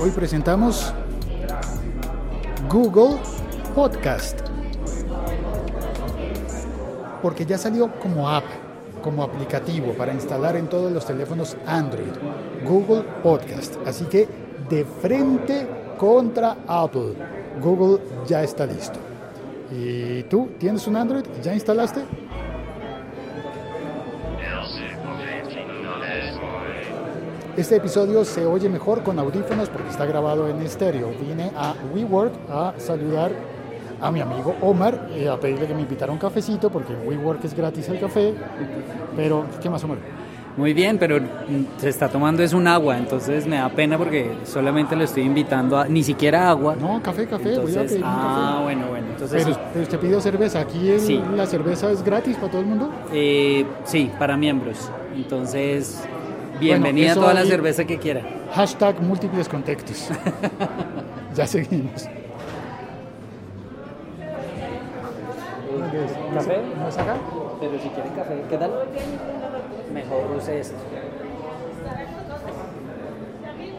Hoy 0.00 0.10
presentamos 0.10 0.92
Google 2.68 3.18
Podcast. 3.74 4.40
Porque 7.22 7.46
ya 7.46 7.56
salió 7.56 7.90
como 8.00 8.28
app, 8.28 8.44
como 9.02 9.22
aplicativo 9.22 9.92
para 9.92 10.12
instalar 10.12 10.56
en 10.56 10.68
todos 10.68 10.90
los 10.90 11.06
teléfonos 11.06 11.56
Android. 11.66 12.12
Google 12.64 13.04
Podcast. 13.22 13.76
Así 13.86 14.04
que 14.06 14.28
de 14.68 14.84
frente 14.84 15.66
contra 15.98 16.56
Apple. 16.66 17.14
Google 17.60 18.02
ya 18.26 18.42
está 18.42 18.66
listo. 18.66 18.98
¿Y 19.70 20.24
tú 20.24 20.50
tienes 20.58 20.86
un 20.86 20.96
Android? 20.96 21.24
¿Ya 21.42 21.54
instalaste? 21.54 22.00
Este 27.56 27.76
episodio 27.76 28.24
se 28.24 28.46
oye 28.46 28.68
mejor 28.68 29.02
con 29.02 29.18
audífonos 29.18 29.68
porque 29.68 29.90
está 29.90 30.06
grabado 30.06 30.48
en 30.48 30.60
estéreo. 30.62 31.10
Vine 31.20 31.50
a 31.56 31.74
WeWork 31.94 32.32
a 32.50 32.74
saludar 32.78 33.30
a 34.00 34.10
mi 34.10 34.20
amigo 34.20 34.54
Omar 34.62 35.08
y 35.16 35.26
a 35.26 35.38
pedirle 35.38 35.66
que 35.66 35.74
me 35.74 35.82
invitara 35.82 36.10
un 36.12 36.18
cafecito 36.18 36.70
porque 36.70 36.94
en 36.94 37.06
WeWork 37.06 37.44
es 37.44 37.54
gratis 37.54 37.88
el 37.90 38.00
café. 38.00 38.34
Pero, 39.16 39.44
¿qué 39.60 39.68
más, 39.68 39.84
Omar? 39.84 39.98
Muy 40.56 40.72
bien, 40.74 40.98
pero 40.98 41.18
se 41.78 41.88
está 41.88 42.08
tomando 42.10 42.42
es 42.42 42.52
un 42.52 42.66
agua, 42.68 42.98
entonces 42.98 43.46
me 43.46 43.56
da 43.56 43.70
pena 43.70 43.96
porque 43.96 44.30
solamente 44.44 44.94
le 44.94 45.04
estoy 45.04 45.22
invitando 45.22 45.78
a 45.78 45.86
ni 45.86 46.02
siquiera 46.02 46.50
agua. 46.50 46.76
No, 46.78 47.00
café, 47.02 47.26
café. 47.26 47.58
voy 47.58 47.74
a 47.74 47.80
pedir 47.82 47.98
un 47.98 48.04
ah, 48.04 48.50
café. 48.56 48.62
bueno, 48.64 48.86
bueno. 48.88 49.06
Entonces, 49.12 49.44
Pero, 49.44 49.58
pero 49.72 49.82
usted 49.84 49.98
pidió 49.98 50.20
cerveza. 50.20 50.60
¿Aquí 50.60 50.90
el- 50.90 51.00
Sí. 51.00 51.22
la 51.34 51.46
cerveza 51.46 51.90
es 51.90 52.02
gratis 52.02 52.36
para 52.36 52.50
todo 52.50 52.60
el 52.62 52.66
mundo? 52.66 52.90
eh, 53.12 53.64
sí, 53.84 54.10
para 54.18 54.36
miembros. 54.36 54.90
Entonces, 55.16 56.02
bienvenida 56.62 57.12
a 57.12 57.14
toda 57.14 57.34
la 57.34 57.44
cerveza 57.44 57.84
que 57.84 57.98
quiera. 57.98 58.22
Hashtag 58.54 59.00
múltiples 59.00 59.48
contextos. 59.48 60.08
ya 61.34 61.46
seguimos. 61.46 62.08
¿Café? 66.34 66.58
¿No 66.78 66.88
es 66.88 66.98
acá? 66.98 67.16
Pero 67.60 67.72
si 67.78 67.88
quieren 67.90 68.12
café, 68.14 68.42
¿qué 68.48 68.56
tal? 68.56 68.70
Mejor 69.92 70.36
use 70.36 70.60
esto. 70.60 70.76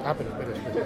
Ah, 0.06 0.14
pero 0.18 0.30
espera, 0.30 0.52
espera. 0.52 0.86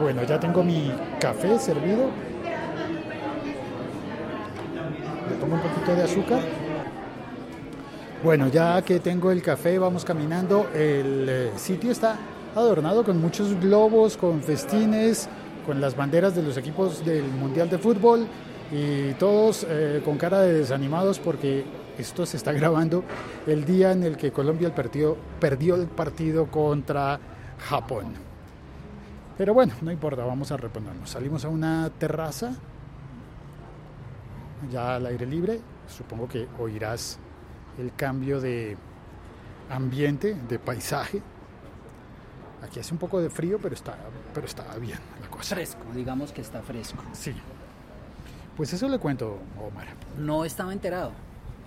Bueno, 0.00 0.22
ya 0.24 0.40
tengo 0.40 0.62
mi 0.62 0.92
café 1.20 1.58
servido. 1.58 2.08
Le 5.28 5.36
pongo 5.36 5.54
un 5.54 5.60
poquito 5.80 5.96
de 5.96 6.02
azúcar. 6.02 6.40
Bueno, 8.22 8.48
ya 8.48 8.82
que 8.82 9.00
tengo 9.00 9.30
el 9.30 9.42
café, 9.42 9.78
vamos 9.78 10.04
caminando. 10.04 10.68
El 10.74 11.26
eh, 11.28 11.50
sitio 11.56 11.90
está 11.90 12.16
adornado 12.54 13.04
con 13.04 13.20
muchos 13.20 13.58
globos, 13.58 14.16
con 14.16 14.42
festines, 14.42 15.28
con 15.64 15.80
las 15.80 15.96
banderas 15.96 16.34
de 16.34 16.42
los 16.42 16.56
equipos 16.56 17.04
del 17.04 17.24
Mundial 17.24 17.70
de 17.70 17.78
Fútbol 17.78 18.26
y 18.70 19.12
todos 19.14 19.66
eh, 19.68 20.02
con 20.04 20.16
cara 20.18 20.40
de 20.42 20.54
desanimados 20.54 21.18
porque 21.18 21.64
esto 21.98 22.26
se 22.26 22.36
está 22.36 22.52
grabando 22.60 23.04
el 23.46 23.64
día 23.64 23.92
en 23.92 24.02
el 24.02 24.16
que 24.16 24.32
Colombia 24.32 24.74
perdió 24.74 25.16
el 25.76 25.86
partido 25.86 26.46
contra 26.46 27.18
Japón. 27.58 28.14
Pero 29.38 29.54
bueno, 29.54 29.72
no 29.80 29.90
importa, 29.90 30.24
vamos 30.24 30.52
a 30.52 30.58
reponernos. 30.58 31.08
Salimos 31.08 31.46
a 31.46 31.48
una 31.48 31.90
terraza, 31.98 32.56
ya 34.70 34.96
al 34.96 35.06
aire 35.06 35.26
libre. 35.26 35.60
Supongo 35.88 36.28
que 36.28 36.46
oirás 36.58 37.18
el 37.78 37.94
cambio 37.94 38.40
de 38.40 38.76
ambiente, 39.70 40.34
de 40.48 40.58
paisaje. 40.58 41.22
Aquí 42.62 42.78
hace 42.80 42.92
un 42.92 42.98
poco 42.98 43.20
de 43.20 43.30
frío, 43.30 43.58
pero 43.60 43.74
está, 43.74 43.96
pero 44.34 44.46
está 44.46 44.76
bien 44.76 44.98
la 45.20 45.28
cosa. 45.28 45.54
Fresco, 45.54 45.80
digamos 45.94 46.32
que 46.32 46.42
está 46.42 46.60
fresco. 46.62 47.02
Sí. 47.12 47.32
Pues 48.56 48.72
eso 48.72 48.88
le 48.88 48.98
cuento, 48.98 49.38
Omar. 49.58 49.86
No 50.18 50.44
estaba 50.44 50.72
enterado. 50.72 51.12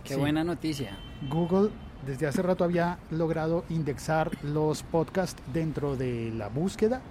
Qué 0.03 0.13
Sí. 0.13 0.19
buena 0.19 0.43
noticia. 0.43 0.97
Google 1.29 1.71
desde 2.05 2.27
hace 2.27 2.41
rato 2.41 2.63
había 2.63 2.99
logrado 3.09 3.63
indexar 3.69 4.29
los 4.43 4.83
podcasts 4.83 5.41
dentro 5.53 5.95
de 5.95 6.31
la 6.35 6.49
búsqueda, 6.49 7.01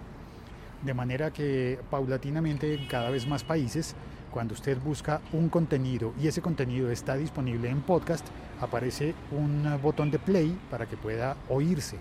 de 0.82 0.94
manera 0.94 1.32
que 1.32 1.78
paulatinamente 1.91 2.75
en 2.75 2.87
cada 2.87 3.10
vez 3.10 3.26
más 3.26 3.44
países, 3.44 3.94
cuando 4.31 4.54
usted 4.54 4.78
busca 4.78 5.20
un 5.32 5.48
contenido 5.48 6.12
y 6.20 6.26
ese 6.26 6.43
contenido 6.43 6.91
está 6.91 7.16
disponible 7.16 7.69
en 7.69 7.82
podcast, 7.82 8.26
aparece 8.60 9.15
un 9.31 9.78
botón 9.82 10.10
de 10.10 10.19
play 10.19 10.59
para 10.71 10.87
que 10.87 10.97
pueda 10.97 11.37
oírse 11.48 11.97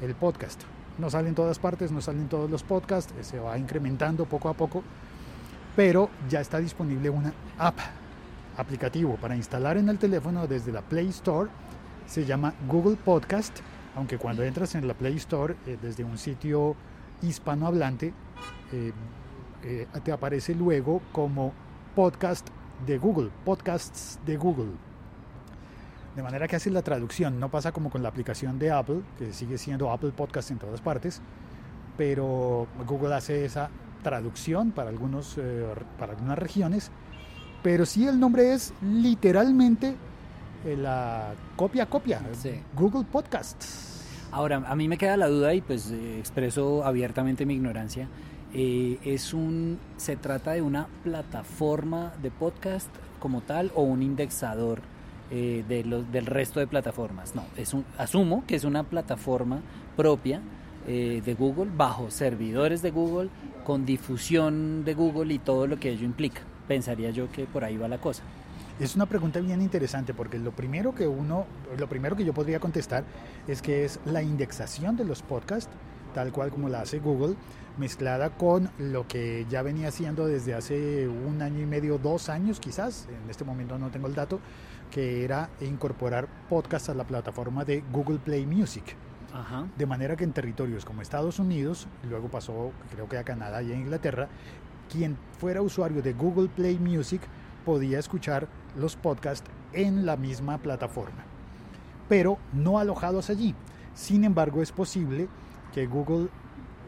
el 0.00 0.14
podcast. 0.14 0.62
No 0.98 1.10
sale 1.10 1.28
en 1.28 1.34
todas 1.34 1.58
partes, 1.58 1.92
no 1.92 2.00
salen 2.00 2.28
todos 2.28 2.50
los 2.50 2.62
podcasts, 2.62 3.14
se 3.20 3.38
va 3.38 3.58
incrementando 3.58 4.24
poco 4.24 4.48
a 4.48 4.54
poco, 4.54 4.82
pero 5.76 6.10
ya 6.28 6.40
está 6.40 6.58
disponible 6.58 7.10
una 7.10 7.32
app 7.58 7.78
aplicativo 8.56 9.16
para 9.16 9.36
instalar 9.36 9.76
en 9.76 9.88
el 9.88 9.98
teléfono 9.98 10.46
desde 10.46 10.72
la 10.72 10.82
Play 10.82 11.08
Store. 11.08 11.50
Se 12.06 12.24
llama 12.24 12.54
Google 12.66 12.96
Podcast, 12.96 13.60
aunque 13.94 14.18
cuando 14.18 14.42
entras 14.42 14.74
en 14.74 14.88
la 14.88 14.94
Play 14.94 15.16
Store 15.16 15.54
eh, 15.66 15.78
desde 15.80 16.02
un 16.02 16.18
sitio 16.18 16.74
hispanohablante, 17.22 18.12
eh, 18.72 18.92
eh, 19.64 19.86
te 20.04 20.12
aparece 20.12 20.54
luego 20.54 21.00
como 21.12 21.52
podcast 21.94 22.48
de 22.86 22.98
Google, 22.98 23.30
podcasts 23.44 24.18
de 24.24 24.36
Google. 24.36 24.70
De 26.14 26.22
manera 26.22 26.48
que 26.48 26.56
hace 26.56 26.70
la 26.70 26.82
traducción, 26.82 27.38
no 27.38 27.48
pasa 27.50 27.72
como 27.72 27.90
con 27.90 28.02
la 28.02 28.08
aplicación 28.08 28.58
de 28.58 28.70
Apple, 28.72 29.02
que 29.18 29.32
sigue 29.32 29.56
siendo 29.58 29.90
Apple 29.90 30.10
Podcast 30.10 30.50
en 30.50 30.58
todas 30.58 30.80
partes, 30.80 31.20
pero 31.96 32.66
Google 32.86 33.14
hace 33.14 33.44
esa 33.44 33.70
traducción 34.02 34.70
para, 34.72 34.90
algunos, 34.90 35.36
eh, 35.38 35.66
para 35.98 36.12
algunas 36.12 36.38
regiones, 36.38 36.90
pero 37.62 37.84
sí 37.86 38.06
el 38.06 38.18
nombre 38.18 38.52
es 38.52 38.72
literalmente 38.82 39.96
eh, 40.64 40.76
la 40.76 41.34
copia 41.56 41.86
copia, 41.86 42.20
Sí. 42.32 42.62
Google 42.76 43.04
Podcasts. 43.04 43.87
Ahora, 44.30 44.62
a 44.66 44.76
mí 44.76 44.88
me 44.88 44.98
queda 44.98 45.16
la 45.16 45.28
duda 45.28 45.54
y 45.54 45.60
pues 45.60 45.90
eh, 45.90 46.18
expreso 46.18 46.84
abiertamente 46.84 47.46
mi 47.46 47.54
ignorancia. 47.54 48.08
Eh, 48.54 48.98
es 49.04 49.34
un, 49.34 49.78
¿Se 49.98 50.16
trata 50.16 50.52
de 50.52 50.62
una 50.62 50.88
plataforma 51.04 52.12
de 52.22 52.30
podcast 52.30 52.88
como 53.18 53.42
tal 53.42 53.70
o 53.74 53.82
un 53.82 54.02
indexador 54.02 54.80
eh, 55.30 55.64
de 55.68 55.84
los, 55.84 56.10
del 56.10 56.26
resto 56.26 56.58
de 56.60 56.66
plataformas? 56.66 57.34
No, 57.34 57.44
es 57.56 57.74
un, 57.74 57.84
asumo 57.98 58.44
que 58.46 58.56
es 58.56 58.64
una 58.64 58.84
plataforma 58.84 59.60
propia 59.96 60.40
eh, 60.86 61.20
de 61.22 61.34
Google 61.34 61.70
bajo 61.76 62.10
servidores 62.10 62.80
de 62.80 62.90
Google 62.90 63.28
con 63.64 63.84
difusión 63.84 64.82
de 64.84 64.94
Google 64.94 65.34
y 65.34 65.38
todo 65.38 65.66
lo 65.66 65.78
que 65.78 65.90
ello 65.90 66.06
implica. 66.06 66.40
Pensaría 66.66 67.10
yo 67.10 67.30
que 67.30 67.44
por 67.44 67.64
ahí 67.64 67.76
va 67.76 67.88
la 67.88 67.98
cosa. 67.98 68.22
Es 68.80 68.94
una 68.94 69.06
pregunta 69.06 69.40
bien 69.40 69.60
interesante 69.60 70.14
porque 70.14 70.38
lo 70.38 70.52
primero 70.52 70.94
que 70.94 71.08
uno, 71.08 71.46
lo 71.76 71.88
primero 71.88 72.14
que 72.14 72.24
yo 72.24 72.32
podría 72.32 72.60
contestar 72.60 73.02
es 73.48 73.60
que 73.60 73.84
es 73.84 73.98
la 74.04 74.22
indexación 74.22 74.96
de 74.96 75.04
los 75.04 75.22
podcasts, 75.22 75.70
tal 76.14 76.30
cual 76.32 76.50
como 76.50 76.68
la 76.68 76.82
hace 76.82 77.00
Google, 77.00 77.34
mezclada 77.76 78.30
con 78.30 78.70
lo 78.78 79.08
que 79.08 79.46
ya 79.50 79.62
venía 79.62 79.88
haciendo 79.88 80.26
desde 80.26 80.54
hace 80.54 81.08
un 81.08 81.42
año 81.42 81.60
y 81.60 81.66
medio, 81.66 81.98
dos 81.98 82.28
años 82.28 82.60
quizás, 82.60 83.08
en 83.08 83.28
este 83.28 83.44
momento 83.44 83.78
no 83.78 83.90
tengo 83.90 84.06
el 84.06 84.14
dato, 84.14 84.38
que 84.92 85.24
era 85.24 85.50
incorporar 85.60 86.28
podcasts 86.48 86.88
a 86.88 86.94
la 86.94 87.04
plataforma 87.04 87.64
de 87.64 87.82
Google 87.92 88.18
Play 88.18 88.46
Music. 88.46 88.94
Ajá. 89.34 89.66
De 89.76 89.86
manera 89.86 90.14
que 90.14 90.22
en 90.22 90.32
territorios 90.32 90.84
como 90.84 91.02
Estados 91.02 91.40
Unidos, 91.40 91.88
luego 92.08 92.28
pasó 92.28 92.70
creo 92.92 93.08
que 93.08 93.18
a 93.18 93.24
Canadá 93.24 93.60
y 93.60 93.72
a 93.72 93.74
Inglaterra, 93.74 94.28
quien 94.88 95.18
fuera 95.38 95.62
usuario 95.62 96.00
de 96.00 96.12
Google 96.12 96.48
Play 96.48 96.78
Music 96.78 97.22
podía 97.68 97.98
escuchar 97.98 98.48
los 98.78 98.96
podcasts 98.96 99.46
en 99.74 100.06
la 100.06 100.16
misma 100.16 100.56
plataforma, 100.56 101.22
pero 102.08 102.38
no 102.54 102.78
alojados 102.78 103.28
allí. 103.28 103.54
Sin 103.92 104.24
embargo, 104.24 104.62
es 104.62 104.72
posible 104.72 105.28
que 105.74 105.84
Google 105.86 106.30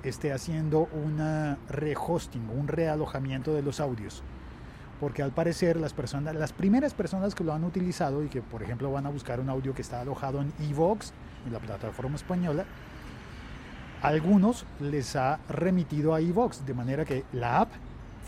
esté 0.05 0.33
haciendo 0.33 0.89
una 1.05 1.59
rehosting, 1.69 2.49
un 2.49 2.67
realojamiento 2.67 3.53
de 3.53 3.61
los 3.61 3.79
audios, 3.79 4.23
porque 5.01 5.23
al 5.23 5.33
parecer 5.33 5.77
las 5.77 5.93
personas, 5.93 6.35
las 6.35 6.55
primeras 6.55 6.95
personas 6.95 7.35
que 7.35 7.45
lo 7.45 7.53
han 7.53 7.65
utilizado 7.65 8.25
y 8.25 8.29
que 8.29 8.41
por 8.41 8.63
ejemplo 8.63 8.91
van 8.91 9.05
a 9.05 9.11
buscar 9.11 9.39
un 9.39 9.51
audio 9.51 9.75
que 9.75 9.83
está 9.83 10.01
alojado 10.01 10.41
en 10.41 10.51
Evox, 10.61 11.13
en 11.45 11.53
la 11.53 11.59
plataforma 11.59 12.17
española, 12.17 12.65
algunos 14.01 14.65
les 14.81 15.15
ha 15.15 15.41
remitido 15.47 16.15
a 16.15 16.23
Evox, 16.23 16.65
de 16.65 16.73
manera 16.73 17.05
que 17.05 17.25
la 17.35 17.61
app 17.61 17.71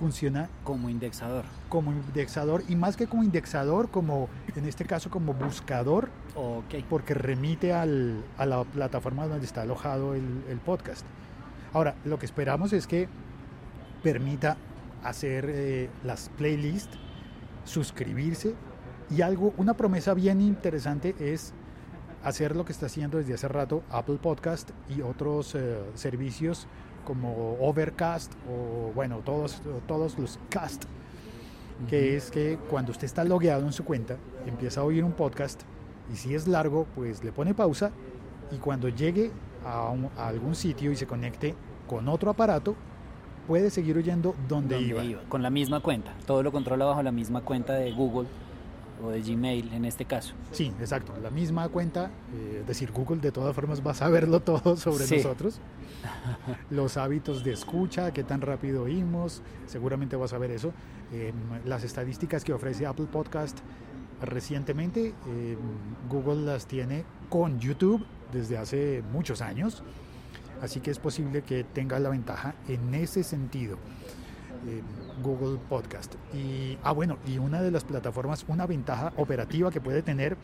funciona 0.06 0.48
Como 0.64 0.90
indexador. 0.90 1.44
como 1.68 1.92
indexador 1.92 2.64
y 2.68 2.74
más 2.74 2.96
que 2.96 3.06
como 3.06 3.22
indexador, 3.22 3.88
como 3.88 4.28
en 4.56 4.64
este 4.66 4.84
caso 4.84 5.10
como 5.10 5.32
buscador, 5.32 6.08
Ok. 6.34 6.82
porque 6.90 7.14
remite 7.14 7.72
al- 7.72 8.24
a 8.36 8.44
la 8.46 8.64
plataforma 8.64 9.28
donde 9.28 9.46
está 9.46 9.62
alojado 9.62 10.14
el, 10.16 10.42
el 10.48 10.58
podcast. 10.58 11.06
Ahora, 11.72 11.94
lo 12.04 12.18
que 12.18 12.26
esperamos 12.26 12.72
es 12.72 12.88
que 12.88 13.08
permita 14.02 14.56
hacer 15.04 15.46
eh, 15.48 15.88
las 16.02 16.30
playlists, 16.30 16.98
suscribirse 17.64 18.54
Y 19.08 19.22
algo, 19.22 19.54
una 19.56 19.74
promesa 19.74 20.14
bien 20.14 20.40
interesante 20.40 21.14
es 21.20 21.52
hacer 22.24 22.56
lo 22.56 22.64
que 22.64 22.72
está 22.72 22.86
haciendo 22.86 23.18
desde 23.18 23.34
hace 23.34 23.46
rato 23.46 23.82
Apple 23.90 24.18
Podcast 24.20 24.70
y 24.88 25.02
otros 25.02 25.54
eh, 25.54 25.78
servicios 25.94 26.66
como 27.04 27.56
Overcast 27.60 28.32
o 28.48 28.92
bueno, 28.92 29.18
todos, 29.24 29.60
todos 29.86 30.18
los 30.18 30.38
cast, 30.48 30.84
que 31.88 32.16
es 32.16 32.30
que 32.30 32.58
cuando 32.70 32.92
usted 32.92 33.04
está 33.04 33.24
logueado 33.24 33.66
en 33.66 33.72
su 33.72 33.84
cuenta, 33.84 34.16
empieza 34.46 34.80
a 34.80 34.84
oír 34.84 35.04
un 35.04 35.12
podcast 35.12 35.62
y 36.12 36.16
si 36.16 36.34
es 36.34 36.46
largo, 36.46 36.86
pues 36.94 37.24
le 37.24 37.32
pone 37.32 37.54
pausa 37.54 37.90
y 38.50 38.56
cuando 38.56 38.88
llegue 38.88 39.30
a, 39.64 39.94
algún 40.16 40.54
sitio 40.54 40.92
y 40.92 40.96
se 40.96 41.06
conecte 41.06 41.54
con 41.88 42.08
otro 42.08 42.30
aparato, 42.30 42.74
puede 43.46 43.70
seguir 43.70 43.96
oyendo 43.96 44.34
donde, 44.48 44.80
iba. 44.80 45.02
Con 45.28 45.42
la 45.42 45.50
misma 45.50 45.80
cuenta, 45.80 46.14
todo 46.26 46.42
lo 46.42 46.52
controla 46.52 46.84
bajo 46.84 47.02
la 47.02 47.12
misma 47.12 47.40
cuenta 47.40 47.74
de 47.74 47.92
Google 47.92 48.28
o 49.04 49.10
de 49.10 49.22
Gmail 49.22 49.72
en 49.72 49.84
este 49.84 50.04
caso. 50.04 50.34
Sí, 50.52 50.72
exacto, 50.80 51.12
la 51.22 51.30
misma 51.30 51.68
cuenta, 51.68 52.10
eh, 52.34 52.58
es 52.60 52.66
decir, 52.66 52.92
Google 52.92 53.20
de 53.20 53.32
todas 53.32 53.54
formas 53.54 53.84
va 53.84 53.92
a 53.92 53.94
saberlo 53.94 54.40
todo 54.42 54.76
sobre 54.76 55.06
nosotros. 55.16 55.60
Los 56.70 56.96
hábitos 56.96 57.44
de 57.44 57.52
escucha, 57.52 58.12
qué 58.12 58.24
tan 58.24 58.40
rápido 58.40 58.84
oímos, 58.84 59.42
seguramente 59.66 60.16
va 60.16 60.26
a 60.26 60.28
saber 60.28 60.50
eso. 60.50 60.72
Em, 61.12 61.34
las 61.64 61.84
estadísticas 61.84 62.44
que 62.44 62.52
ofrece 62.52 62.86
Apple 62.86 63.06
Podcast 63.06 63.58
recientemente, 64.20 65.14
em, 65.26 65.58
Google 66.08 66.44
las 66.44 66.66
tiene 66.66 67.04
con 67.28 67.58
YouTube 67.60 68.04
desde 68.32 68.56
hace 68.56 69.02
muchos 69.12 69.42
años, 69.42 69.82
así 70.60 70.80
que 70.80 70.90
es 70.90 70.98
posible 70.98 71.42
que 71.42 71.64
tenga 71.64 71.98
la 71.98 72.08
ventaja 72.08 72.54
en 72.68 72.94
ese 72.94 73.22
sentido. 73.22 73.76
Google 75.22 75.58
Podcast. 75.68 76.14
Y, 76.34 76.78
ah, 76.82 76.92
bueno, 76.92 77.18
y 77.26 77.38
una 77.38 77.62
de 77.62 77.70
las 77.70 77.84
plataformas, 77.84 78.44
una 78.48 78.66
ventaja 78.66 79.12
operativa 79.16 79.70
que 79.70 79.80
puede 79.80 80.02
tener 80.02 80.36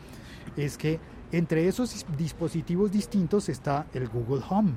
es 0.57 0.77
que 0.77 0.99
entre 1.31 1.67
esos 1.67 2.05
dispositivos 2.17 2.91
distintos 2.91 3.49
está 3.49 3.87
el 3.93 4.07
Google 4.09 4.43
Home. 4.49 4.73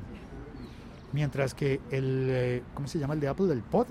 Mientras 1.12 1.54
que 1.54 1.80
el, 1.90 2.26
eh, 2.30 2.62
¿cómo 2.74 2.88
se 2.88 2.98
llama 2.98 3.14
el 3.14 3.20
de 3.20 3.28
Apple? 3.28 3.52
El 3.52 3.62
Pod. 3.62 3.88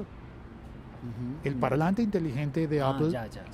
El 1.43 1.55
parlante 1.55 2.03
inteligente 2.03 2.67
de 2.67 2.81
ah, 2.81 2.89
Apple 2.89 3.11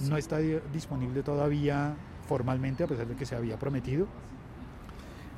no 0.10 0.18
está 0.18 0.38
disponible 0.38 1.24
todavía 1.24 1.96
formalmente, 2.28 2.84
a 2.84 2.88
pesar 2.88 3.08
de 3.08 3.16
que 3.16 3.26
se 3.26 3.36
había 3.36 3.58
prometido. 3.58 4.08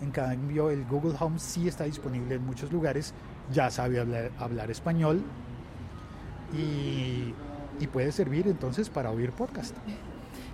En 0.02 0.12
cambio, 0.12 0.72
el 0.72 0.86
Google 0.86 1.16
Home 1.20 1.38
sí 1.38 1.68
está 1.68 1.84
disponible 1.84 2.36
en 2.36 2.46
muchos 2.46 2.72
lugares, 2.72 3.14
ya 3.52 3.70
sabe 3.70 4.00
hablar 4.00 4.72
español, 4.72 5.22
y, 6.54 7.34
puede 7.88 8.12
servir 8.12 8.48
entonces 8.48 8.90
para 8.90 9.10
oír 9.10 9.32
podcast. 9.32 9.76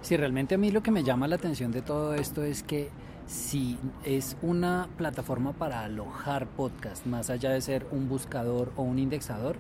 Sí, 0.02 0.16
realmente 0.16 0.56
a 0.56 0.58
mí 0.58 0.72
lo 0.72 0.82
que 0.82 0.92
me 0.92 1.04
llama 1.04 1.28
la 1.28 1.36
atención 1.36 1.72
de 1.72 1.82
todo 1.82 2.14
esto 2.14 2.44
es 2.44 2.64
que 2.64 2.90
si 3.28 3.78
es 4.06 4.38
una 4.42 4.88
plataforma 4.98 5.52
para 5.52 5.84
alojar 5.84 6.48
podcast, 6.48 7.06
más 7.06 7.30
allá 7.30 7.50
de 7.50 7.60
ser 7.60 7.88
un 7.92 8.08
buscador 8.08 8.72
o 8.78 8.84
un 8.84 9.00
indexador, 9.00 9.58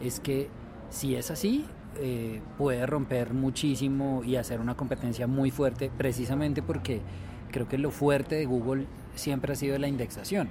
es 0.00 0.20
que 0.20 0.48
si 0.90 1.16
es 1.16 1.30
así, 1.30 1.66
eh, 1.98 2.40
puede 2.56 2.86
romper 2.86 3.34
muchísimo 3.34 4.22
y 4.24 4.36
hacer 4.36 4.60
una 4.60 4.76
competencia 4.76 5.26
muy 5.26 5.50
fuerte, 5.50 5.90
precisamente 5.98 6.62
porque 6.62 7.02
creo 7.50 7.68
que 7.68 7.76
lo 7.76 7.90
fuerte 7.90 8.36
de 8.36 8.46
Google 8.46 8.86
siempre 9.16 9.52
ha 9.52 9.56
sido 9.56 9.76
la 9.78 9.88
indexación 9.88 10.48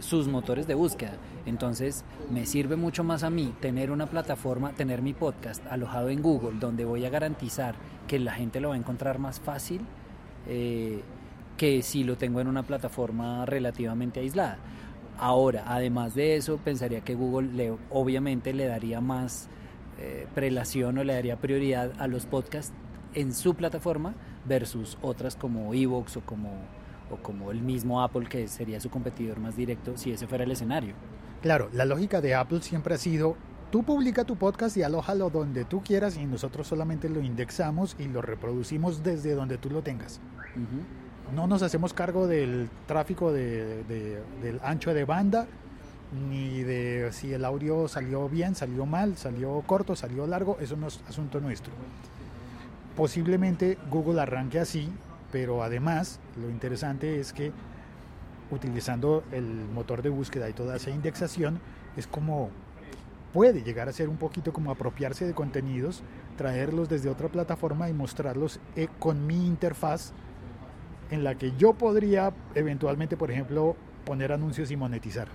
sus 0.00 0.28
motores 0.28 0.66
de 0.66 0.74
búsqueda. 0.74 1.16
Entonces 1.46 2.04
me 2.30 2.46
sirve 2.46 2.76
mucho 2.76 3.04
más 3.04 3.22
a 3.22 3.30
mí 3.30 3.54
tener 3.60 3.90
una 3.90 4.06
plataforma, 4.06 4.72
tener 4.72 5.02
mi 5.02 5.14
podcast 5.14 5.66
alojado 5.66 6.10
en 6.10 6.22
Google, 6.22 6.58
donde 6.58 6.84
voy 6.84 7.04
a 7.04 7.10
garantizar 7.10 7.74
que 8.06 8.18
la 8.18 8.32
gente 8.32 8.60
lo 8.60 8.70
va 8.70 8.74
a 8.74 8.78
encontrar 8.78 9.18
más 9.18 9.40
fácil 9.40 9.80
eh, 10.46 11.02
que 11.56 11.82
si 11.82 12.04
lo 12.04 12.16
tengo 12.16 12.40
en 12.40 12.46
una 12.46 12.62
plataforma 12.62 13.44
relativamente 13.44 14.20
aislada. 14.20 14.58
Ahora, 15.18 15.64
además 15.66 16.14
de 16.14 16.36
eso, 16.36 16.58
pensaría 16.58 17.00
que 17.00 17.14
Google 17.14 17.52
le, 17.52 17.76
obviamente 17.90 18.52
le 18.52 18.66
daría 18.66 19.00
más 19.00 19.48
eh, 19.98 20.26
prelación 20.34 20.96
o 20.98 21.04
le 21.04 21.14
daría 21.14 21.36
prioridad 21.36 21.92
a 21.98 22.06
los 22.06 22.26
podcasts 22.26 22.72
en 23.14 23.34
su 23.34 23.54
plataforma 23.54 24.14
versus 24.46 24.96
otras 25.02 25.34
como 25.34 25.74
Evox 25.74 26.18
o 26.18 26.20
como 26.20 26.50
o 27.10 27.16
como 27.16 27.50
el 27.50 27.62
mismo 27.62 28.02
Apple 28.02 28.28
que 28.28 28.48
sería 28.48 28.80
su 28.80 28.90
competidor 28.90 29.38
más 29.40 29.56
directo 29.56 29.96
si 29.96 30.12
ese 30.12 30.26
fuera 30.26 30.44
el 30.44 30.50
escenario. 30.50 30.94
Claro, 31.42 31.68
la 31.72 31.84
lógica 31.84 32.20
de 32.20 32.34
Apple 32.34 32.62
siempre 32.62 32.94
ha 32.94 32.98
sido, 32.98 33.36
tú 33.70 33.84
publica 33.84 34.24
tu 34.24 34.36
podcast 34.36 34.76
y 34.76 34.82
alójalo 34.82 35.30
donde 35.30 35.64
tú 35.64 35.82
quieras 35.82 36.16
y 36.16 36.26
nosotros 36.26 36.66
solamente 36.66 37.08
lo 37.08 37.20
indexamos 37.20 37.94
y 37.98 38.08
lo 38.08 38.22
reproducimos 38.22 39.02
desde 39.02 39.34
donde 39.34 39.58
tú 39.58 39.70
lo 39.70 39.82
tengas. 39.82 40.20
No 41.34 41.46
nos 41.46 41.62
hacemos 41.62 41.92
cargo 41.92 42.26
del 42.26 42.68
tráfico 42.86 43.32
de, 43.32 43.84
del 44.42 44.60
ancho 44.62 44.94
de 44.94 45.04
banda, 45.04 45.46
ni 46.28 46.62
de 46.62 47.10
si 47.12 47.32
el 47.32 47.44
audio 47.44 47.86
salió 47.86 48.28
bien, 48.28 48.54
salió 48.54 48.86
mal, 48.86 49.16
salió 49.16 49.62
corto, 49.66 49.94
salió 49.94 50.26
largo, 50.26 50.58
eso 50.60 50.76
no 50.76 50.88
es 50.88 51.00
asunto 51.08 51.38
nuestro. 51.40 51.72
Posiblemente 52.96 53.78
Google 53.90 54.20
arranque 54.20 54.58
así, 54.58 54.90
pero 55.32 55.62
además 55.62 56.20
lo 56.40 56.50
interesante 56.50 57.20
es 57.20 57.32
que 57.32 57.52
utilizando 58.50 59.24
el 59.32 59.44
motor 59.44 60.02
de 60.02 60.08
búsqueda 60.08 60.48
y 60.48 60.52
toda 60.52 60.76
esa 60.76 60.90
indexación 60.90 61.60
es 61.96 62.06
como 62.06 62.50
puede 63.32 63.62
llegar 63.62 63.88
a 63.88 63.92
ser 63.92 64.08
un 64.08 64.16
poquito 64.16 64.52
como 64.52 64.70
apropiarse 64.70 65.26
de 65.26 65.34
contenidos, 65.34 66.02
traerlos 66.36 66.88
desde 66.88 67.10
otra 67.10 67.28
plataforma 67.28 67.90
y 67.90 67.92
mostrarlos 67.92 68.58
eh, 68.74 68.88
con 68.98 69.26
mi 69.26 69.46
interfaz 69.46 70.12
en 71.10 71.24
la 71.24 71.36
que 71.36 71.52
yo 71.56 71.74
podría 71.74 72.32
eventualmente, 72.54 73.16
por 73.16 73.30
ejemplo, 73.30 73.76
poner 74.04 74.32
anuncios 74.32 74.70
y 74.70 74.76
monetizar. 74.76 75.28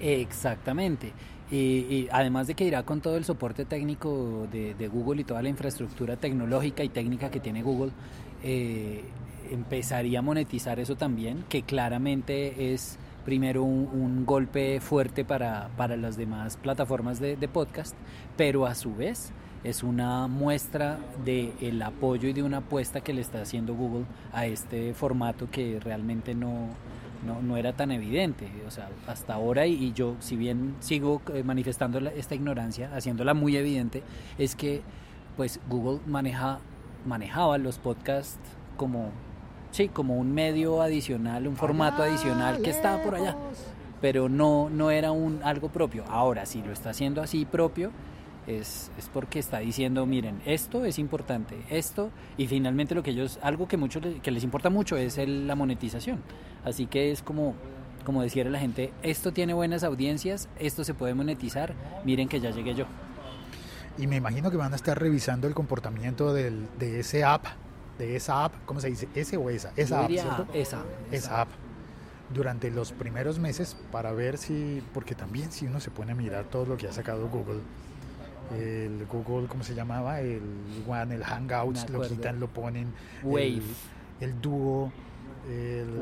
Exactamente. 0.00 1.12
Y, 1.52 2.08
además 2.12 2.46
de 2.46 2.54
que 2.54 2.64
irá 2.64 2.84
con 2.84 3.00
todo 3.00 3.16
el 3.16 3.24
soporte 3.24 3.64
técnico 3.64 4.46
de, 4.52 4.74
de, 4.74 4.88
Google 4.88 5.22
y 5.22 5.24
toda 5.24 5.42
la 5.42 5.48
infraestructura 5.48 6.16
tecnológica 6.16 6.84
y 6.84 6.88
técnica 6.88 7.28
que 7.28 7.40
tiene 7.40 7.62
Google, 7.62 7.90
eh, 8.44 9.02
empezaría 9.50 10.20
a 10.20 10.22
monetizar 10.22 10.80
eso 10.80 10.96
también, 10.96 11.44
que 11.48 11.62
claramente 11.62 12.72
es 12.72 12.98
primero 13.24 13.62
un, 13.62 14.24
golpe 14.24 14.80
fuerte 14.80 15.24
para, 15.24 15.68
para, 15.76 15.96
las 15.96 16.16
demás 16.16 16.56
plataformas 16.56 17.20
de, 17.20 17.36
podcast, 17.48 17.94
pero 18.36 18.66
a 18.66 18.74
su 18.74 18.94
vez 18.94 19.32
es 19.64 19.82
una 19.82 20.26
muestra 20.26 20.98
del 21.24 21.52
el 21.60 21.82
apoyo 21.82 22.28
y 22.28 22.32
de 22.32 22.42
una 22.42 22.58
apuesta 22.58 23.00
que 23.00 23.12
le 23.12 23.20
está 23.20 23.42
haciendo 23.42 23.74
Google 23.74 24.06
a 24.32 24.46
este 24.46 24.94
formato 24.94 25.50
que 25.50 25.78
realmente 25.80 26.34
no, 26.34 26.68
no, 27.42 27.56
era 27.56 27.72
tan 27.74 27.90
evidente. 27.90 28.48
O 28.66 28.70
sea, 28.70 28.88
hasta 29.06 29.34
ahora, 29.34 29.66
y, 29.66 29.92
yo 29.92 30.16
si 30.20 30.36
bien 30.36 30.76
sigo 30.80 31.20
eh, 31.34 31.42
manifestando 31.42 31.98
esta 31.98 32.34
ignorancia, 32.34 32.90
haciéndola 32.94 33.34
muy 33.34 33.56
evidente, 33.56 34.02
es 34.38 34.54
que 34.54 34.82
pues 35.36 35.60
Google 35.68 36.00
maneja, 36.06 36.58
manejaba 37.06 37.58
los 37.58 37.78
podcasts 37.78 38.38
como 38.76 39.10
Sí, 39.70 39.88
como 39.88 40.16
un 40.16 40.32
medio 40.34 40.82
adicional, 40.82 41.46
un 41.46 41.56
formato 41.56 42.02
adicional 42.02 42.60
que 42.60 42.70
estaba 42.70 43.02
por 43.02 43.14
allá, 43.14 43.36
pero 44.00 44.28
no, 44.28 44.68
no 44.68 44.90
era 44.90 45.12
un 45.12 45.40
algo 45.44 45.68
propio. 45.68 46.04
Ahora, 46.08 46.44
si 46.44 46.60
lo 46.62 46.72
está 46.72 46.90
haciendo 46.90 47.22
así 47.22 47.44
propio, 47.44 47.92
es, 48.46 48.90
es, 48.98 49.08
porque 49.12 49.38
está 49.38 49.58
diciendo, 49.60 50.06
miren, 50.06 50.40
esto 50.44 50.84
es 50.84 50.98
importante, 50.98 51.56
esto, 51.70 52.10
y 52.36 52.48
finalmente 52.48 52.96
lo 52.96 53.02
que 53.02 53.10
ellos, 53.10 53.38
algo 53.42 53.68
que, 53.68 53.76
mucho, 53.76 54.00
que 54.00 54.30
les 54.30 54.42
importa 54.42 54.70
mucho 54.70 54.96
es 54.96 55.18
la 55.18 55.54
monetización. 55.54 56.20
Así 56.64 56.86
que 56.86 57.12
es 57.12 57.22
como, 57.22 57.54
como 58.04 58.22
decía 58.22 58.44
la 58.44 58.58
gente, 58.58 58.92
esto 59.02 59.32
tiene 59.32 59.54
buenas 59.54 59.84
audiencias, 59.84 60.48
esto 60.58 60.82
se 60.82 60.94
puede 60.94 61.14
monetizar, 61.14 61.74
miren 62.04 62.28
que 62.28 62.40
ya 62.40 62.50
llegué 62.50 62.74
yo. 62.74 62.86
Y 63.98 64.08
me 64.08 64.16
imagino 64.16 64.50
que 64.50 64.56
van 64.56 64.72
a 64.72 64.76
estar 64.76 64.98
revisando 64.98 65.46
el 65.46 65.54
comportamiento 65.54 66.32
del, 66.32 66.66
de 66.78 67.00
ese 67.00 67.22
app 67.22 67.46
de 68.00 68.16
esa 68.16 68.44
app, 68.44 68.54
¿cómo 68.66 68.80
se 68.80 68.88
dice? 68.88 69.08
¿Ese 69.14 69.36
o 69.36 69.50
esa? 69.50 69.72
Esa 69.76 70.04
app, 70.04 70.10
Esa, 70.54 70.84
esa 71.12 71.42
app. 71.42 71.48
Durante 72.32 72.70
los 72.70 72.92
primeros 72.92 73.38
meses 73.38 73.76
para 73.90 74.12
ver 74.12 74.38
si, 74.38 74.82
porque 74.94 75.14
también 75.14 75.50
si 75.50 75.66
uno 75.66 75.80
se 75.80 75.90
pone 75.90 76.12
a 76.12 76.14
mirar 76.14 76.44
todo 76.44 76.64
lo 76.64 76.76
que 76.76 76.86
ha 76.86 76.92
sacado 76.92 77.28
Google, 77.28 77.60
el 78.56 79.06
Google, 79.06 79.48
¿cómo 79.48 79.64
se 79.64 79.74
llamaba? 79.74 80.20
El 80.20 80.42
One, 80.88 81.14
el 81.14 81.24
Hangouts, 81.24 81.90
lo 81.90 82.02
quitan, 82.02 82.40
lo 82.40 82.48
ponen. 82.48 82.92
Wave. 83.22 83.62
El, 84.20 84.40
dúo. 84.40 84.92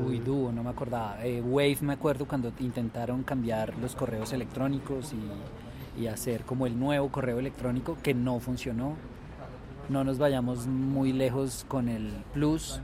Uy, 0.05 0.19
dúo, 0.19 0.51
no 0.51 0.63
me 0.63 0.69
acordaba. 0.69 1.25
Eh, 1.25 1.41
Wave 1.41 1.77
me 1.81 1.93
acuerdo 1.93 2.27
cuando 2.27 2.51
intentaron 2.59 3.23
cambiar 3.23 3.77
los 3.77 3.95
correos 3.95 4.31
electrónicos 4.31 5.13
y, 5.13 6.01
y 6.01 6.07
hacer 6.07 6.43
como 6.43 6.65
el 6.67 6.79
nuevo 6.79 7.09
correo 7.09 7.39
electrónico 7.39 7.97
que 8.01 8.13
no 8.13 8.39
funcionó 8.39 8.95
no 9.89 10.03
nos 10.03 10.17
vayamos 10.17 10.67
muy 10.67 11.11
lejos 11.11 11.65
con 11.67 11.89
el 11.89 12.11
Plus, 12.33 12.79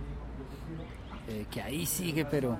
eh, 1.27 1.45
que 1.49 1.61
ahí 1.61 1.85
sigue, 1.85 2.25
pero 2.25 2.57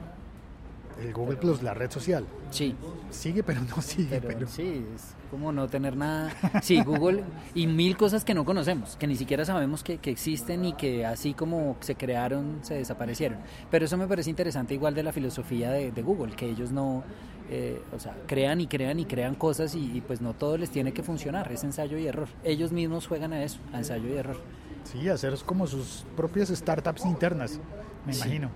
el 1.02 1.14
Google 1.14 1.38
Plus, 1.38 1.62
la 1.64 1.74
red 1.74 1.92
social. 1.92 2.26
Sí. 2.52 2.76
Sigue, 3.10 3.44
pero 3.44 3.62
no 3.76 3.82
sigue. 3.82 4.20
Pero, 4.22 4.28
Pero, 4.28 4.48
sí, 4.48 4.86
es 4.96 5.14
como 5.32 5.52
no 5.52 5.68
tener 5.68 5.96
nada. 5.98 6.32
Sí, 6.62 6.82
Google 6.84 7.24
y 7.54 7.68
mil 7.68 7.98
cosas 7.98 8.24
que 8.26 8.34
no 8.34 8.46
conocemos, 8.46 8.96
que 8.98 9.08
ni 9.08 9.16
siquiera 9.16 9.44
sabemos 9.46 9.84
que, 9.84 9.98
que 9.98 10.12
existen 10.12 10.66
y 10.66 10.74
que 10.74 11.06
así 11.06 11.34
como 11.34 11.76
se 11.82 11.96
crearon, 11.96 12.60
se 12.62 12.76
desaparecieron. 12.76 13.40
Pero 13.72 13.86
eso 13.86 13.98
me 13.98 14.08
parece 14.08 14.30
interesante 14.30 14.74
igual 14.74 14.94
de 14.96 15.04
la 15.04 15.12
filosofía 15.12 15.72
de, 15.72 15.92
de 15.92 16.02
Google, 16.02 16.36
que 16.36 16.50
ellos 16.50 16.72
no, 16.72 17.04
eh, 17.50 17.82
o 17.96 18.00
sea, 18.00 18.16
crean 18.28 18.62
y 18.62 18.68
crean 18.68 19.00
y 19.00 19.06
crean 19.06 19.36
cosas 19.36 19.76
y, 19.76 19.98
y 19.98 20.02
pues 20.02 20.22
no 20.22 20.34
todo 20.34 20.58
les 20.58 20.70
tiene 20.70 20.94
que 20.94 21.04
funcionar, 21.04 21.52
es 21.52 21.64
ensayo 21.64 21.98
y 21.98 22.08
error. 22.08 22.28
Ellos 22.44 22.72
mismos 22.72 23.08
juegan 23.08 23.34
a 23.34 23.44
eso, 23.44 23.60
a 23.74 23.78
ensayo 23.80 24.08
y 24.10 24.14
error. 24.14 24.38
Sí, 24.84 25.10
hacer 25.10 25.36
como 25.46 25.66
sus 25.68 26.06
propias 26.16 26.50
startups 26.50 27.06
internas, 27.06 27.60
me 28.06 28.14
Sí. 28.14 28.22
imagino. 28.22 28.50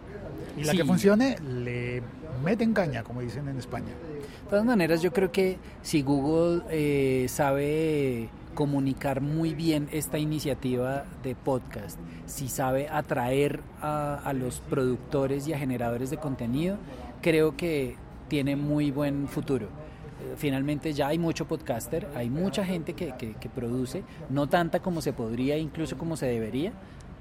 Y 0.58 0.64
la 0.64 0.72
Sí. 0.72 0.78
que 0.78 0.86
funcione, 0.86 1.38
le 1.40 2.02
meten 2.44 2.74
caña, 2.74 3.04
como 3.04 3.22
dicen 3.22 3.48
en 3.48 3.58
España. 3.58 3.88
De 3.88 4.50
todas 4.50 4.66
maneras, 4.66 5.02
yo 5.02 5.12
creo 5.14 5.32
que 5.32 5.58
si 5.82 6.02
Google 6.02 6.64
eh, 6.70 7.28
sabe 7.30 8.30
comunicar 8.56 9.22
muy 9.22 9.54
bien 9.54 9.88
esta 9.92 10.18
iniciativa 10.18 11.06
de 11.24 11.36
podcast, 11.36 12.00
si 12.26 12.50
sabe 12.50 12.90
atraer 12.90 13.62
a, 13.82 14.16
a 14.24 14.34
los 14.34 14.60
productores 14.62 15.48
y 15.48 15.54
a 15.54 15.60
generadores 15.60 16.10
de 16.10 16.18
contenido, 16.18 16.78
creo 17.22 17.56
que 17.56 17.96
tiene 18.28 18.56
muy 18.56 18.92
buen 18.92 19.28
futuro. 19.28 19.68
Eh, 19.68 20.34
Finalmente 20.36 20.94
ya 20.94 21.08
hay 21.08 21.18
mucho 21.20 21.48
podcaster, 21.48 22.08
hay 22.16 22.30
mucha 22.30 22.66
gente 22.66 22.94
que, 22.94 23.14
que- 23.18 23.34
que 23.36 23.50
produce, 23.50 24.04
no 24.30 24.48
tanta 24.48 24.80
como 24.82 25.02
se 25.02 25.14
podría, 25.14 25.58
incluso 25.58 25.98
como 25.98 26.18
se 26.18 26.26
debería, 26.26 26.74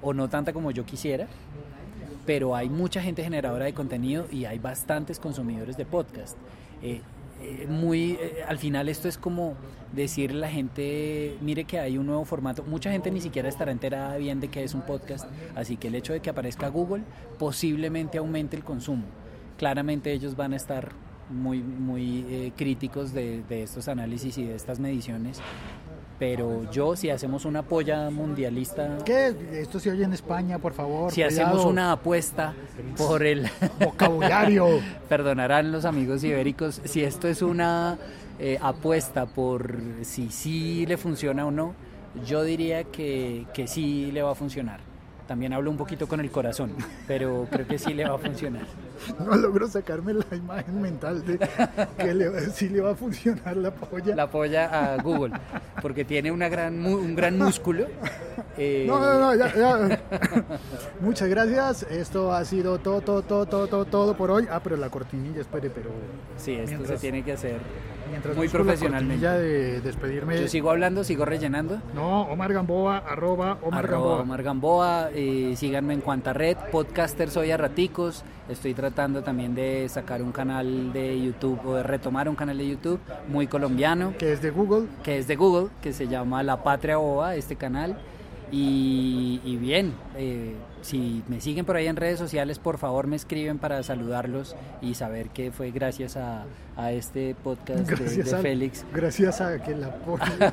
o 0.03 0.13
no 0.15 0.29
tanta 0.29 0.53
como 0.53 0.71
yo 0.71 0.85
quisiera, 0.85 1.27
pero 2.29 2.55
hay 2.55 2.69
mucha 2.69 3.01
gente 3.01 3.25
generadora 3.25 3.65
de 3.65 3.73
contenido 3.73 4.27
y 4.31 4.45
hay 4.45 4.59
bastantes 4.59 5.19
consumidores 5.19 5.79
de 5.79 5.87
podcast. 5.87 6.37
Eh, 6.83 7.01
eh, 7.41 7.67
muy, 7.67 8.19
eh, 8.21 8.45
al 8.47 8.59
final 8.59 8.91
esto 8.91 9.09
es 9.09 9.17
como 9.17 9.55
decirle 9.95 10.37
a 10.37 10.41
la 10.43 10.51
gente, 10.51 11.39
mire 11.41 11.65
que 11.65 11.79
hay 11.79 11.97
un 11.97 12.05
nuevo 12.05 12.27
formato. 12.27 12.63
Mucha 12.65 12.93
gente 12.93 13.11
ni 13.11 13.23
siquiera 13.23 13.49
estará 13.49 13.73
enterada 13.73 14.15
bien 14.19 14.41
de 14.41 14.49
qué 14.49 14.63
es 14.63 14.75
un 14.75 14.83
podcast, 14.83 15.27
así 15.57 15.79
que 15.79 15.89
el 15.89 15.95
hecho 15.95 16.13
de 16.13 16.21
que 16.21 16.29
aparezca 16.29 16.69
Google 16.69 17.03
posiblemente 17.39 18.19
aumente 18.19 18.57
el 18.57 18.63
consumo. 18.63 19.05
Claramente 19.57 20.13
ellos 20.13 20.37
van 20.37 20.53
a 20.53 20.57
estar 20.57 20.93
muy, 21.31 21.63
muy 21.63 22.27
eh, 22.29 22.53
críticos 22.57 23.15
de, 23.15 23.43
de 23.43 23.63
estos 23.63 23.89
análisis 23.89 24.37
y 24.37 24.45
de 24.45 24.55
estas 24.55 24.81
mediciones, 24.81 25.41
pero 26.19 26.71
yo 26.71 26.97
si 26.97 27.11
hacemos 27.11 27.45
una 27.45 27.63
polla 27.63 28.11
mundialista... 28.11 28.99
¿Qué? 29.05 29.35
Esto 29.53 29.79
se 29.79 29.91
oye 29.91 30.05
en 30.05 30.13
España, 30.13 30.59
por 30.59 30.73
favor. 30.73 31.13
Si 31.13 31.23
cuidado. 31.23 31.47
hacemos 31.47 31.65
una 31.65 31.93
apuesta 31.93 32.55
por 32.97 33.25
el 33.25 33.49
Vocabulario. 33.79 34.81
perdonarán 35.09 35.71
los 35.71 35.85
amigos 35.85 36.25
ibéricos, 36.25 36.81
si 36.85 37.05
esto 37.05 37.29
es 37.29 37.43
una 37.43 37.99
eh, 38.39 38.59
apuesta 38.61 39.27
por 39.27 39.77
si 40.03 40.31
sí 40.31 40.87
le 40.87 40.97
funciona 40.97 41.47
o 41.47 41.51
no, 41.51 41.75
yo 42.27 42.43
diría 42.43 42.85
que, 42.85 43.47
que 43.55 43.67
sí 43.67 44.11
le 44.13 44.23
va 44.23 44.33
a 44.33 44.35
funcionar. 44.35 44.88
También 45.29 45.53
hablo 45.53 45.71
un 45.71 45.77
poquito 45.77 46.09
con 46.09 46.21
el 46.21 46.31
corazón, 46.31 46.73
pero 47.07 47.47
creo 47.51 47.67
que 47.69 47.79
sí 47.79 47.93
le 47.93 48.09
va 48.09 48.15
a 48.17 48.19
funcionar. 48.19 48.63
No 49.21 49.37
logro 49.37 49.69
sacarme 49.69 50.13
la 50.13 50.25
imagen 50.35 50.83
mental 50.83 51.25
de 51.25 51.39
que 51.99 52.15
le, 52.15 52.51
si 52.51 52.69
le 52.69 52.81
va 52.81 52.91
a 52.91 52.95
funcionar 52.97 53.57
la 53.57 53.71
polla. 53.71 54.17
La 54.17 54.25
apoya 54.25 54.95
a 54.95 54.97
Google, 55.01 55.35
porque 55.81 56.05
tiene 56.05 56.33
una 56.33 56.49
gran, 56.49 56.85
un 56.85 57.15
gran 57.15 57.39
músculo. 57.39 57.87
eh, 58.57 58.85
No, 58.89 58.99
no, 58.99 59.19
no, 59.21 59.35
ya, 59.37 59.55
ya. 59.55 60.01
Muchas 61.01 61.29
gracias. 61.29 61.85
Esto 61.85 62.33
ha 62.33 62.45
sido 62.45 62.79
todo, 62.79 63.01
todo, 63.03 63.23
todo, 63.23 63.47
todo, 63.47 63.67
todo, 63.69 63.85
todo 63.85 64.17
por 64.17 64.31
hoy. 64.33 64.49
Ah, 64.51 64.61
pero 64.65 64.77
la 64.77 64.91
cortinilla, 64.91 65.43
espere, 65.43 65.71
pero 65.71 65.91
Sí, 66.37 66.55
esto 66.55 66.67
mientras- 66.77 66.99
se 66.99 67.01
tiene 67.01 67.23
que 67.23 67.33
hacer 67.33 67.59
mientras 68.11 68.37
muy 68.37 68.49
profesionalmente. 68.49 69.25
cortinilla 69.27 69.39
de 69.39 69.81
despedirme. 69.81 70.41
Yo 70.41 70.49
sigo 70.49 70.71
hablando, 70.71 71.05
sigo 71.05 71.25
rellenando. 71.25 71.81
No, 71.95 72.23
Omar 72.23 72.53
Gamboa, 72.53 72.99
arroba 72.99 73.59
Omar 73.63 73.85
Arroba 73.85 73.99
Gamboa. 74.01 74.23
Omar 74.23 74.43
Gamboa, 74.43 75.11
eh, 75.15 75.55
síganme 75.57 75.95
en 75.95 76.01
cuanta 76.01 76.33
red, 76.33 76.57
podcaster 76.73 77.31
soy 77.31 77.51
a 77.51 77.57
raticos, 77.57 78.25
estoy 78.49 78.75
tratando 78.75 79.23
también 79.23 79.55
de 79.55 79.89
sacar 79.89 80.23
un 80.23 80.33
canal 80.33 80.93
de 80.93 81.21
YouTube 81.21 81.61
o 81.67 81.75
de 81.77 81.83
retomar 81.83 82.29
un 82.29 82.35
canal 82.35 82.59
de 82.59 82.69
YouTube 82.69 83.01
muy 83.29 83.47
colombiano 83.47 84.15
Que 84.19 84.33
es 84.33 84.43
de 84.43 84.51
Google. 84.51 84.87
que 85.03 85.19
es 85.19 85.27
de 85.29 85.37
Google, 85.37 85.69
que 85.83 85.93
se 85.93 86.09
llama 86.09 86.43
La 86.43 86.63
Patria 86.63 86.97
Boba, 86.97 87.35
este 87.35 87.57
canal. 87.57 87.97
Y, 88.51 89.41
y 89.45 89.57
bien, 89.57 89.93
eh, 90.17 90.55
si 90.81 91.23
me 91.29 91.41
siguen 91.41 91.65
por 91.67 91.77
ahí 91.77 91.87
en 91.87 91.97
redes 91.97 92.19
sociales, 92.19 92.59
por 92.59 92.79
favor 92.79 93.07
me 93.07 93.17
escriben 93.17 93.59
para 93.59 93.83
saludarlos 93.83 94.57
y 94.81 94.95
saber 94.95 95.29
que 95.29 95.53
fue 95.53 95.71
gracias 95.71 96.17
a, 96.17 96.45
a 96.77 96.93
este 96.93 97.35
podcast 97.35 97.81
de, 97.89 97.95
Gracias 97.97 98.31
de 98.31 98.37
a, 98.37 98.41
Félix. 98.41 98.87
gracias 98.93 99.41
a 99.43 99.63
que 99.63 99.75
la. 99.77 99.91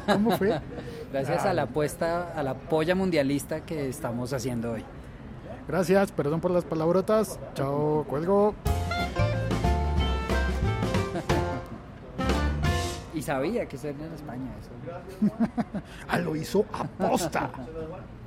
¿Cómo 0.07 0.31
fue? 0.37 0.59
Gracias 1.13 1.45
Ah. 1.45 1.51
a 1.51 1.53
la 1.53 1.61
apuesta, 1.63 2.33
a 2.35 2.43
la 2.43 2.55
polla 2.55 2.95
mundialista 2.95 3.61
que 3.61 3.87
estamos 3.87 4.33
haciendo 4.33 4.73
hoy. 4.73 4.83
Gracias, 5.67 6.11
perdón 6.11 6.41
por 6.41 6.51
las 6.51 6.65
palabrotas. 6.65 7.39
Chao, 7.53 8.03
cuelgo. 8.09 8.53
Sabía 13.25 13.67
que 13.67 13.75
eso 13.75 13.87
era 13.89 14.05
en 14.05 14.13
España. 14.13 14.51
Eso. 14.59 14.71
Ah, 16.07 16.19
lo 16.19 16.35
hizo 16.35 16.65
aposta. 16.71 17.49